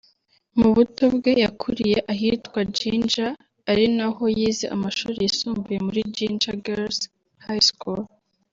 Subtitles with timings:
[0.59, 3.27] Mu buto bwe yakuriye ahitwa Jinja
[3.71, 6.99] ari naho yize amashuri yisumbuye muri Jinja girls
[7.45, 8.01] high School